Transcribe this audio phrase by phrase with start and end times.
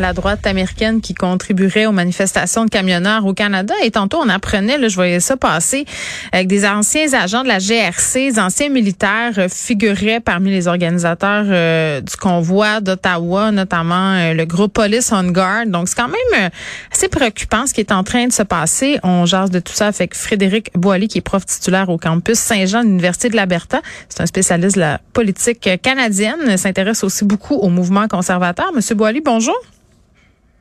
[0.00, 3.74] La droite américaine qui contribuerait aux manifestations de camionneurs au Canada.
[3.84, 5.84] Et tantôt, on apprenait, là, je voyais ça passer,
[6.32, 11.44] avec des anciens agents de la GRC, des anciens militaires euh, figuraient parmi les organisateurs
[11.48, 15.66] euh, du convoi d'Ottawa, notamment euh, le groupe Police on Guard.
[15.66, 16.50] Donc, c'est quand même
[16.92, 18.98] assez préoccupant ce qui est en train de se passer.
[19.02, 22.80] On jase de tout ça avec Frédéric Boilly, qui est prof titulaire au campus Saint-Jean
[22.80, 23.80] de l'Université de l'Alberta.
[24.08, 28.72] C'est un spécialiste de la politique canadienne, s'intéresse aussi beaucoup au mouvement conservateur.
[28.74, 29.56] Monsieur Boilly, bonjour.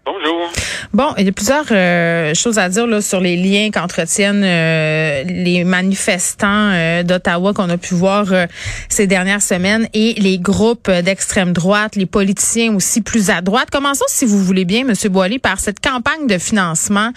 [0.06, 0.50] Bonjour.
[0.92, 5.24] Bon, il y a plusieurs euh, choses à dire là, sur les liens qu'entretiennent euh,
[5.24, 8.48] les manifestants euh, d'Ottawa qu'on a pu voir euh,
[8.88, 13.70] ces dernières semaines et les groupes d'extrême droite, les politiciens aussi plus à droite.
[13.72, 17.12] Commençons, si vous voulez bien, Monsieur Boilly, par cette campagne de financement,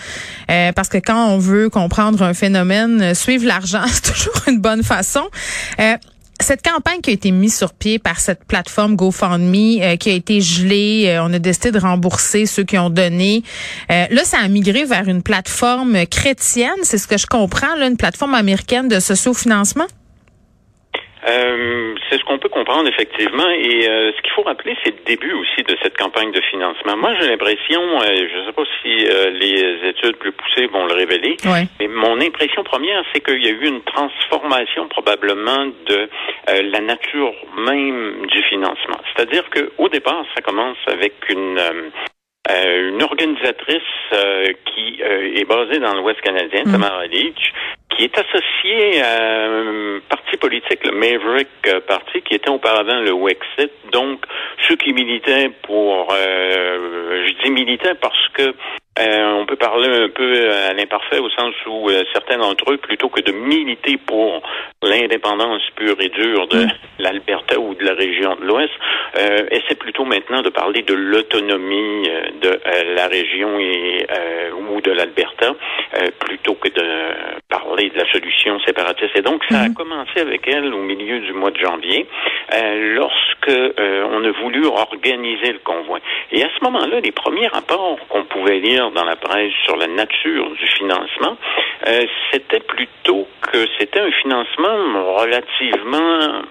[0.47, 5.23] parce que quand on veut comprendre un phénomène, suivre l'argent, c'est toujours une bonne façon
[6.43, 10.15] cette campagne qui a été mise sur pied par cette plateforme GoFundMe, euh, qui a
[10.15, 13.43] été gelée, euh, on a décidé de rembourser ceux qui ont donné.
[13.91, 17.87] Euh, là, ça a migré vers une plateforme chrétienne, c'est ce que je comprends, là,
[17.87, 19.87] une plateforme américaine de sociofinancement.
[21.27, 23.49] Euh, c'est ce qu'on peut comprendre effectivement.
[23.51, 26.97] Et euh, ce qu'il faut rappeler, c'est le début aussi de cette campagne de financement.
[26.97, 28.89] Moi, j'ai l'impression, euh, je ne sais pas si
[29.41, 31.37] les études plus poussées vont le révéler,
[31.81, 36.09] mais mon impression première, c'est qu'il y a eu une transformation probablement de
[36.49, 38.99] la nature même du financement.
[39.15, 41.61] C'est-à-dire qu'au départ, ça commence avec une
[42.49, 43.83] une organisatrice
[44.67, 46.73] qui est basée dans l'Ouest canadien, Mm.
[46.73, 47.53] Tamara Leach,
[47.91, 51.49] qui est associée à un parti politique, le Maverick
[51.87, 53.71] Party, qui était auparavant le Wexit.
[53.93, 54.25] Donc,
[54.69, 58.55] ceux qui militaient pour, euh, je dis militaient parce que
[58.99, 62.77] euh, on peut parler un peu à l'imparfait au sens où euh, certains d'entre eux,
[62.77, 64.43] plutôt que de militer pour
[64.83, 66.67] l'indépendance pure et dure de
[66.99, 68.73] l'Alberta ou de la région de l'Ouest,
[69.17, 74.51] euh, essaient plutôt maintenant de parler de l'autonomie euh, de euh, la région et euh,
[74.53, 75.55] ou de l'Alberta,
[75.95, 76.83] euh, plutôt que de
[77.83, 79.17] parler de la solution séparatiste.
[79.17, 79.75] Et donc, ça a Mhm.
[79.75, 82.07] commencé avec elle au milieu du mois de janvier,
[82.55, 85.99] euh, lorsque euh, on a voulu organiser le convoi.
[86.31, 89.87] Et à ce moment-là, les premiers rapports qu'on pouvait lire dans la presse sur la
[89.87, 91.37] nature du financement,
[91.89, 96.43] euh, c'était plutôt que c'était un financement relativement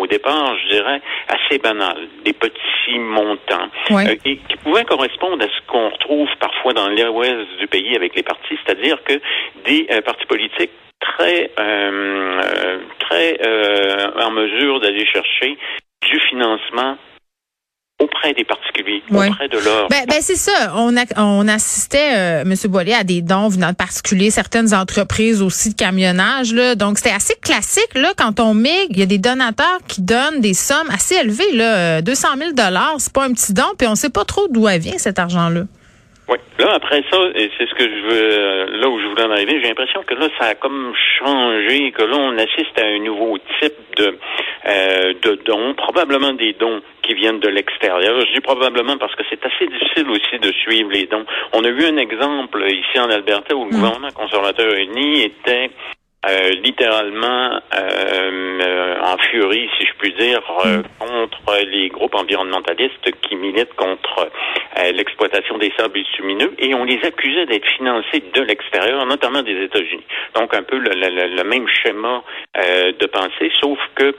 [0.00, 5.48] au départ, je dirais, assez banal, des petits montants, euh, qui, qui pouvaient correspondre à
[5.48, 9.20] ce qu'on retrouve parfois dans l'ouest du pays avec les partis, c'est-à-dire que
[9.64, 10.70] des euh, partis politiques
[11.00, 13.38] très euh, très
[14.22, 15.56] en mesure d'aller chercher
[16.02, 16.96] du financement
[18.00, 20.72] auprès des particuliers, auprès de leur Ben, ben c'est ça.
[20.74, 25.42] On, a, on assistait, euh, Monsieur Boilly, à des dons venant de particuliers, certaines entreprises
[25.42, 26.52] aussi de camionnage.
[26.52, 26.74] Là.
[26.74, 27.94] Donc, c'était assez classique.
[27.94, 31.52] Là, quand on met, il y a des donateurs qui donnent des sommes assez élevées.
[31.52, 32.50] Là, euh, 200 000
[32.98, 35.62] c'est pas un petit don, puis on sait pas trop d'où vient, cet argent-là.
[36.30, 36.36] Oui.
[36.60, 39.58] Là, après ça, et c'est ce que je veux, là où je voulais en arriver,
[39.60, 43.36] j'ai l'impression que là, ça a comme changé, que là, on assiste à un nouveau
[43.60, 44.16] type de,
[44.66, 48.20] euh, de dons, probablement des dons qui viennent de l'extérieur.
[48.20, 51.24] Je dis probablement parce que c'est assez difficile aussi de suivre les dons.
[51.52, 53.80] On a eu un exemple ici en Alberta où le Mm.
[53.80, 55.70] gouvernement conservateur uni était
[56.28, 63.10] euh, littéralement euh, euh, en furie, si je puis dire, euh, contre les groupes environnementalistes
[63.22, 64.28] qui militent contre
[64.78, 69.62] euh, l'exploitation des sables bitumineux et on les accusait d'être financés de l'extérieur, notamment des
[69.64, 70.04] États-Unis.
[70.34, 72.22] Donc un peu le, le- le même schéma
[72.58, 74.14] euh, de pensée, sauf que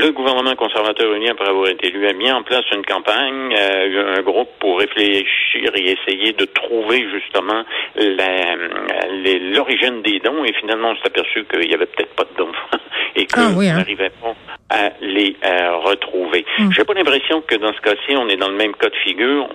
[0.00, 4.16] le gouvernement conservateur uni, après avoir été élu, a mis en place une campagne, euh,
[4.16, 7.64] un groupe pour réfléchir et essayer de trouver justement
[7.96, 10.44] l'origine des dons.
[10.44, 12.52] Et finalement, on s'est aperçu qu'il y avait peut-être pas de dons
[13.16, 13.78] et qu'on Ah oui, hein.
[13.78, 14.34] n'arrivait pas
[14.70, 16.44] à les euh, retrouver.
[16.58, 16.70] Mm.
[16.70, 19.48] J'ai pas l'impression que dans ce cas-ci, on est dans le même cas de figure.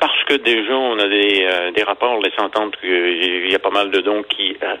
[0.00, 3.70] Parce que déjà, on a des, euh, des rapports laissant entendre qu'il y a pas
[3.70, 4.76] mal de dons qui euh,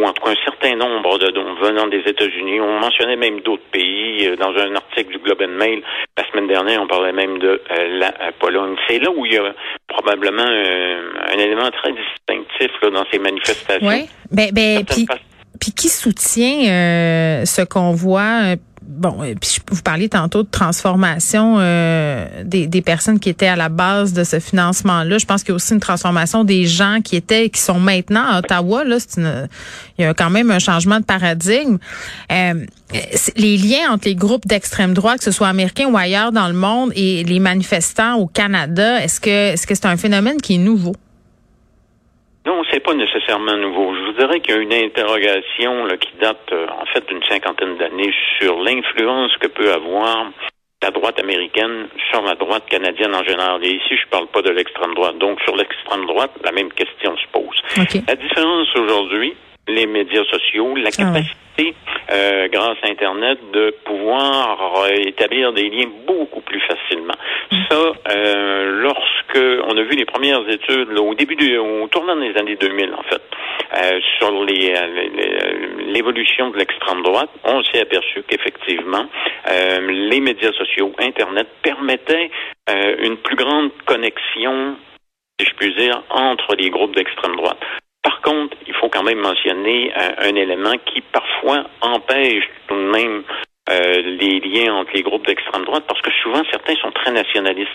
[0.00, 2.60] ou en tout cas un certain nombre de dons venant des États-Unis.
[2.60, 4.26] On mentionnait même d'autres pays.
[4.26, 5.82] Euh, Dans un article du Globe and Mail,
[6.16, 8.74] la semaine dernière, on parlait même de euh, la euh, Pologne.
[8.88, 9.52] C'est là où il y a
[9.88, 13.86] probablement euh, un élément très distinctif là, dans ces manifestations.
[13.86, 14.08] Oui.
[14.30, 14.84] Ben, ben,
[15.60, 18.56] puis qui soutient euh, ce convoi?
[18.86, 23.56] Bon, euh, puis vous parliez tantôt de transformation euh, des, des personnes qui étaient à
[23.56, 25.18] la base de ce financement-là.
[25.18, 28.24] Je pense qu'il y a aussi une transformation des gens qui étaient, qui sont maintenant
[28.24, 28.84] à Ottawa.
[28.84, 29.48] Là, c'est une,
[29.98, 31.78] il y a quand même un changement de paradigme.
[32.30, 32.66] Euh,
[33.36, 36.54] les liens entre les groupes d'extrême droite, que ce soit américains ou ailleurs dans le
[36.54, 40.58] monde, et les manifestants au Canada, est-ce que est-ce que c'est un phénomène qui est
[40.58, 40.94] nouveau?
[42.72, 43.94] C'est pas nécessairement nouveau.
[43.94, 47.22] Je vous dirais qu'il y a une interrogation là, qui date euh, en fait d'une
[47.24, 50.30] cinquantaine d'années sur l'influence que peut avoir
[50.82, 53.64] la droite américaine sur la droite canadienne en général.
[53.64, 55.18] Et ici, je parle pas de l'extrême droite.
[55.18, 57.62] Donc, sur l'extrême droite, la même question se pose.
[58.08, 59.36] La différence aujourd'hui,
[59.68, 61.74] les médias sociaux, la ah capacité,
[62.10, 67.14] euh, grâce à Internet, de pouvoir euh, établir des liens beaucoup plus facilement.
[67.50, 67.56] Mm.
[67.70, 72.16] Ça, euh, lorsque on a vu les premières études là, au début du, au tournant
[72.16, 73.22] des années 2000, en fait,
[73.76, 74.74] euh, sur les,
[75.92, 79.06] l'évolution de l'extrême droite, on s'est aperçu qu'effectivement,
[79.88, 82.30] les médias sociaux, Internet permettaient
[83.02, 84.76] une plus grande connexion
[85.42, 87.58] si je puis dire, entre les groupes d'extrême droite.
[88.22, 93.24] Contre, il faut quand même mentionner euh, un élément qui parfois empêche tout de même
[93.68, 97.70] euh, les liens entre les groupes d'extrême droite, parce que souvent certains sont très nationalistes.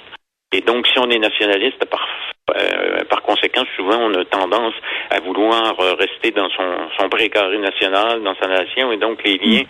[0.53, 2.07] Et donc, si on est nationaliste, par,
[2.55, 4.73] euh, par conséquent, souvent on a tendance
[5.09, 9.63] à vouloir rester dans son, son précaré national, dans sa nation, et donc les liens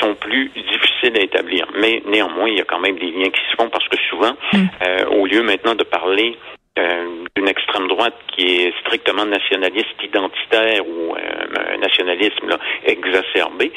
[0.00, 1.66] sont plus difficiles à établir.
[1.78, 4.32] Mais néanmoins, il y a quand même des liens qui se font parce que souvent,
[4.52, 5.12] mm.
[5.12, 6.36] au lieu maintenant de parler
[6.76, 13.70] euh, d'une extrême droite qui est strictement nationaliste, identitaire ou euh, un nationalisme là, exacerbé,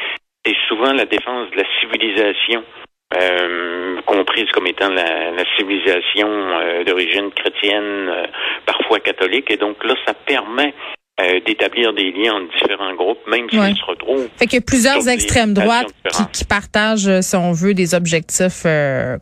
[0.44, 2.64] c'est souvent la défense de la civilisation
[3.14, 6.28] euh, comprise comme étant la, civilisation
[6.88, 8.12] d'origine chrétienne,
[8.66, 9.52] parfois catholique.
[9.52, 10.74] Et donc là, ça permet
[11.46, 14.30] d'établir des liens entre différents groupes, même s'ils se retrouvent.
[14.38, 18.66] Fait qu'il y a plusieurs extrêmes droites qui, qui, partagent, si on veut, des objectifs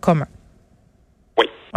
[0.01, 0.27] communs.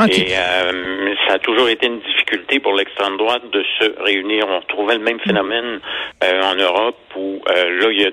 [0.06, 4.47] Et euh, ça a toujours été une difficulté pour l'extrême droite de se réunir.
[4.49, 5.81] On retrouvait le même phénomène
[6.23, 8.11] euh, en Europe où euh, là, il y a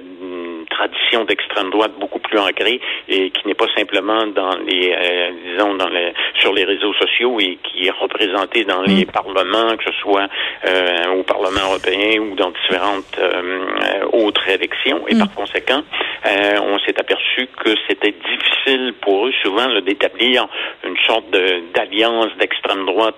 [0.76, 5.76] tradition d'extrême droite beaucoup plus ancrée et qui n'est pas simplement dans les, euh, disons,
[5.76, 9.12] dans les, sur les réseaux sociaux et qui est représentée dans les mm.
[9.12, 10.28] parlements, que ce soit
[10.68, 15.08] euh, au Parlement européen ou dans différentes euh, autres élections.
[15.08, 15.20] Et mm.
[15.20, 15.82] par conséquent,
[16.26, 20.48] on s'est aperçu que c'était difficile pour eux souvent d'établir
[20.84, 21.30] une sorte
[21.76, 23.16] d'alliance d'extrême droite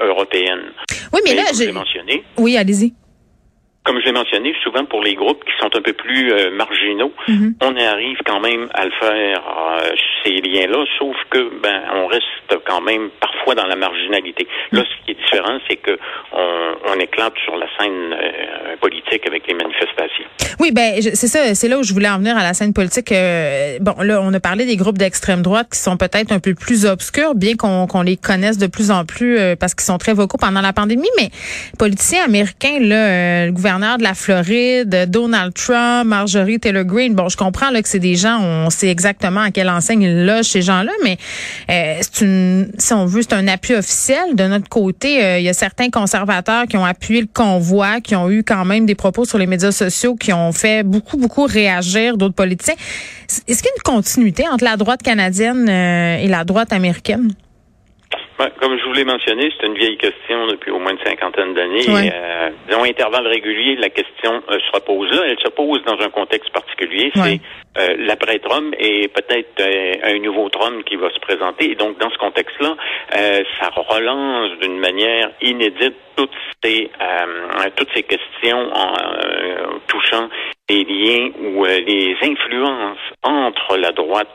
[0.00, 0.72] européenne.
[1.12, 2.24] Oui, mais, là, j'ai mentionné.
[2.38, 2.92] Oui, allez-y
[3.86, 7.12] comme je l'ai mentionné, souvent pour les groupes qui sont un peu plus euh, marginaux,
[7.28, 7.54] mhm.
[7.62, 9.42] on arrive quand même à le faire
[9.80, 9.90] euh,
[10.26, 14.46] ces liens-là, sauf que ben on reste quand même parfois dans la marginalité.
[14.72, 15.98] Là, ce qui est différent, c'est que
[16.32, 20.24] on, éclate sur la scène euh, politique avec les manifestations.
[20.58, 23.12] Oui, ben c'est ça, c'est là où je voulais en venir à la scène politique.
[23.80, 26.86] bon, là, on a parlé des groupes d'extrême droite qui sont peut-être un peu plus
[26.86, 30.62] obscurs, bien qu'on les connaisse de plus en plus parce qu'ils sont très vocaux pendant
[30.62, 31.28] la pandémie, mais
[31.78, 37.14] politiciens américains, là, le gouvernement de la Floride, Donald Trump, Marjorie Taylor Greene.
[37.14, 40.46] Bon, je comprends que c'est des gens, on sait exactement à quelle enseigne ils logent
[40.46, 41.18] ces gens-là, mais
[41.70, 44.34] euh, c'est une, si on veut, c'est un appui officiel.
[44.34, 48.16] De notre côté, euh, il y a certains conservateurs qui ont appuyé le convoi, qui
[48.16, 51.44] ont eu quand même des propos sur les médias sociaux, qui ont fait beaucoup, beaucoup
[51.44, 52.74] réagir d'autres politiciens.
[53.28, 57.32] Est-ce qu'il y a une continuité entre la droite canadienne euh, et la droite américaine?
[58.60, 61.88] Comme je vous l'ai mentionné, c'est une vieille question depuis au moins une cinquantaine d'années.
[61.88, 62.12] Ouais.
[62.12, 65.22] Euh, disons, intervalle régulier, la question euh, se repose là.
[65.26, 67.10] Elle se pose dans un contexte particulier.
[67.14, 67.40] C'est
[67.78, 71.70] euh, l'après-Trump et peut-être euh, un nouveau Trump qui va se présenter.
[71.70, 72.76] Et donc, dans ce contexte-là,
[73.58, 76.30] ça relance d'une manière inédite toutes
[76.62, 76.90] ces
[77.76, 78.94] toutes ces questions en,
[79.86, 80.28] touchant
[80.68, 84.28] les liens ou les influences entre la droite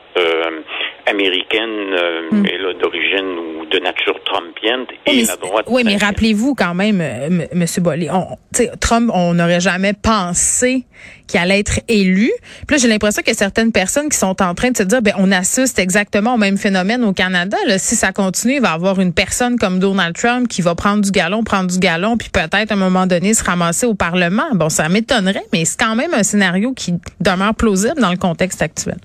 [1.06, 2.46] américaine hmm.
[2.46, 5.66] et d'origine ou de nature trumpienne et la droite.
[5.68, 7.64] Oui, mais rappelez-vous quand même, M.
[7.78, 8.36] Bollé, on,
[8.80, 10.84] Trump, on n'aurait jamais pensé
[11.26, 12.30] qu'il allait être élu.
[12.66, 14.82] Puis là, j'ai l'impression qu'il y a certaines personnes qui sont en train de se
[14.82, 17.56] dire, ben, on assiste exactement au même phénomène au Canada.
[17.66, 17.78] Là.
[17.78, 21.02] Si ça continue, il va y avoir une personne comme Donald Trump qui va prendre
[21.02, 24.44] du galon, prendre du galon, puis peut-être à un moment donné se ramasser au Parlement.
[24.54, 28.62] Bon, ça m'étonnerait, mais c'est quand même un scénario qui demeure plausible dans le contexte
[28.62, 28.98] actuel.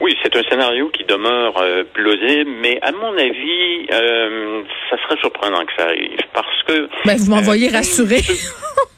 [0.00, 5.20] Oui, c'est un scénario qui demeure euh, plausible, mais à mon avis, euh, ça serait
[5.20, 6.88] surprenant que ça arrive parce que.
[7.04, 8.22] Ben, vous m'envoyez euh, rassurer.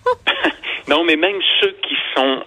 [0.88, 2.42] non, mais même ceux qui sont,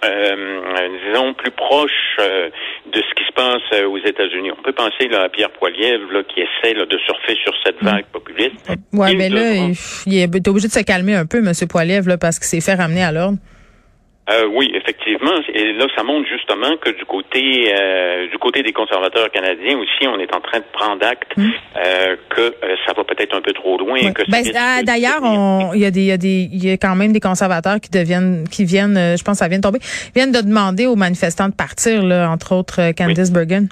[1.05, 4.51] disons, plus proches de ce qui se passe aux États-Unis.
[4.57, 7.81] On peut penser là, à Pierre Poilievre là, qui essaie là, de surfer sur cette
[7.81, 7.85] mm.
[7.85, 8.71] vague populiste.
[8.93, 9.69] Oui, mais là,
[10.05, 11.51] il, est obligé de se calmer un peu, M.
[11.67, 13.37] Poilievre, là, parce qu'il s'est fait ramener à l'ordre.
[14.27, 15.37] Euh, oui, effectivement.
[15.53, 20.07] Et là, ça montre justement que du côté euh, du côté des conservateurs canadiens aussi,
[20.07, 21.49] on est en train de prendre acte mm.
[21.77, 23.99] euh, que euh, ça va peut-être un peu trop loin.
[24.27, 25.21] Ben, ah, d'ailleurs,
[25.75, 27.79] il y a des il y a des il y a quand même des conservateurs
[27.79, 29.79] qui deviennent qui viennent, je pense, que ça vient de tomber,
[30.15, 33.69] viennent de demander aux manifestants de partir là, entre autres Candice Bergen.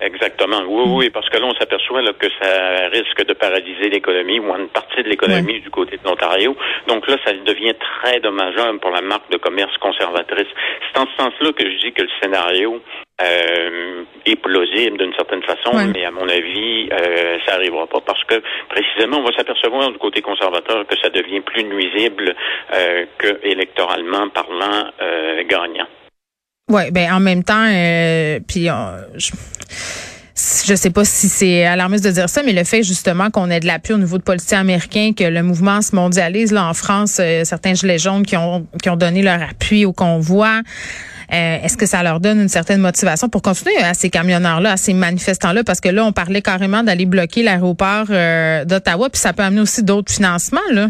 [0.00, 0.60] Exactement.
[0.68, 4.68] Oui, oui, parce que là, on s'aperçoit que ça risque de paralyser l'économie ou une
[4.68, 6.54] partie de l'économie du côté de l'Ontario.
[6.86, 10.48] Donc là, ça devient très dommageable pour la marque de commerce conservatrice.
[10.92, 12.82] C'est en ce sens-là que je dis que le scénario
[13.22, 18.22] euh, est plausible d'une certaine façon, mais à mon avis, euh, ça n'arrivera pas parce
[18.24, 22.34] que précisément, on va s'apercevoir du côté conservateur que ça devient plus nuisible
[22.74, 25.88] euh, que électoralement parlant euh, gagnant.
[26.68, 29.32] Ouais, ben en même temps, euh, puis je,
[30.66, 33.60] je sais pas si c'est alarmiste de dire ça, mais le fait justement qu'on ait
[33.60, 37.18] de l'appui au niveau de politiciens américains, que le mouvement se mondialise là en France,
[37.20, 40.62] euh, certains gilets jaunes qui ont qui ont donné leur appui au convoi.
[41.32, 44.76] Euh, est-ce que ça leur donne une certaine motivation pour continuer à ces camionneurs-là, à
[44.76, 45.64] ces manifestants-là?
[45.64, 49.82] Parce que là, on parlait carrément d'aller bloquer l'aéroport d'Ottawa, puis ça peut amener aussi
[49.82, 50.88] d'autres financements, là.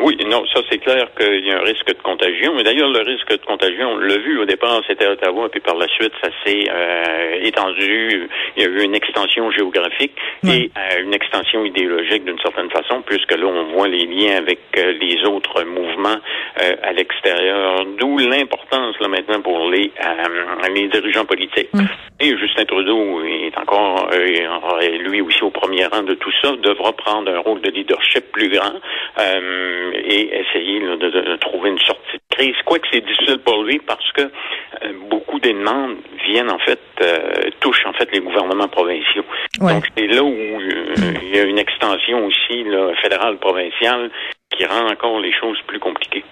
[0.00, 2.54] Oui, non, ça c'est clair qu'il y a un risque de contagion.
[2.54, 5.60] Mais d'ailleurs, le risque de contagion, on l'a vu au départ, c'était à Ottawa, puis
[5.60, 8.28] par la suite, ça s'est euh, étendu.
[8.56, 10.14] Il y a eu une extension géographique
[10.46, 14.60] et euh, une extension idéologique d'une certaine façon, puisque là, on voit les liens avec
[14.76, 16.18] euh, les autres mouvements
[16.82, 17.84] à l'extérieur.
[17.98, 19.92] D'où l'importance là maintenant pour les
[20.74, 21.70] les dirigeants politiques.
[22.20, 24.10] Et Justin Trudeau est encore
[25.00, 28.48] lui aussi au premier rang de tout ça, devra prendre un rôle de leadership plus
[28.48, 28.74] grand
[29.94, 32.54] et essayer de, trouver une sortie de crise.
[32.64, 37.50] Quoique c'est difficile pour lui parce que euh, beaucoup des demandes viennent en fait euh,
[37.60, 39.24] touchent en fait les gouvernements provinciaux.
[39.60, 42.64] Donc c'est là où euh, il y a une extension aussi
[43.02, 44.10] fédérale provinciale
[44.50, 46.24] qui rend encore les choses plus compliquées.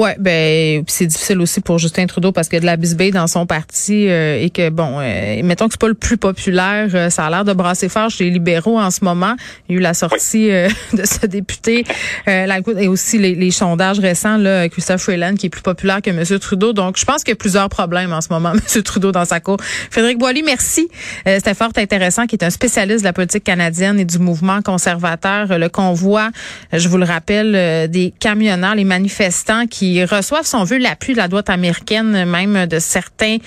[0.00, 3.10] Ouais, ben c'est difficile aussi pour Justin Trudeau parce qu'il y a de la bisbille
[3.10, 6.88] dans son parti euh, et que bon, euh, mettons que c'est pas le plus populaire,
[6.94, 9.34] euh, ça a l'air de brasser fort chez les libéraux en ce moment.
[9.68, 10.48] Il y a eu la sortie
[10.94, 11.84] de ce député,
[12.26, 16.24] et aussi les, sondages récents là, Christophe Freeland qui est plus populaire que M.
[16.38, 16.72] Trudeau.
[16.72, 18.82] Donc je pense qu'il y a plusieurs problèmes en ce moment, M.
[18.82, 19.58] Trudeau dans sa cour.
[19.90, 20.88] Frédéric Boily, merci.
[21.26, 25.58] C'était fort intéressant, qui est un spécialiste de la politique canadienne et du mouvement conservateur.
[25.58, 26.30] Le convoi,
[26.72, 31.12] je vous le rappelle, des camionneurs, les manifestants qui qui reçoivent, si on veut, l'appui
[31.12, 33.38] de la droite américaine, même de certains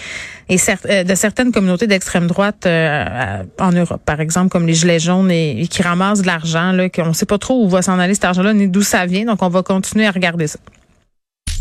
[0.50, 0.58] et
[0.90, 5.32] euh, de certaines communautés d'extrême droite euh, en Europe, par exemple, comme les Gilets jaunes,
[5.32, 8.26] et, qui ramassent de l'argent, qu'on ne sait pas trop où va s'en aller cet
[8.26, 9.26] argent-là, ni d'où ça vient.
[9.26, 10.60] Donc, on va continuer à regarder ça.